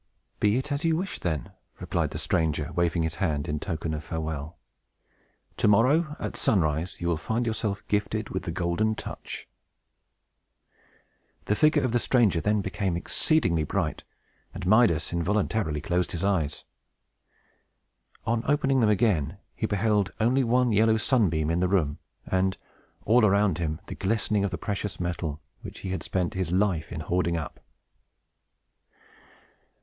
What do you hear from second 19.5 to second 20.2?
he beheld